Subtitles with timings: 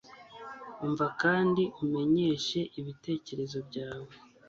[0.85, 4.13] Umva kandi umenyeshe ibitekerezo byawe.